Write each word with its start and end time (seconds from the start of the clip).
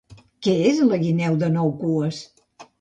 Què 0.47 0.55
és 0.69 0.79
la 0.93 0.99
guineu 1.05 1.39
de 1.45 1.53
nou 1.61 1.71
cues? 1.85 2.27